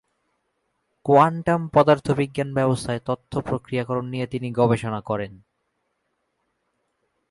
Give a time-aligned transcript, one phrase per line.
[1.05, 5.31] কোয়ান্টাম-পদার্থবিজ্ঞান ব্যবস্থায় তথ্য প্রক্রিয়াকরণ নিয়ে তিনি গবেষণা করেন।